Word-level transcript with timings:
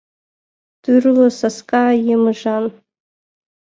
Тӱрлӧ 0.83 1.27
саска 1.39 1.83
емыжан. 2.13 2.65